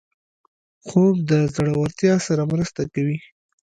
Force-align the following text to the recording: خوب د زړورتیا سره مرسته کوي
خوب 0.85 1.15
د 1.31 1.31
زړورتیا 1.53 2.15
سره 2.27 2.43
مرسته 2.51 2.81
کوي 2.93 3.17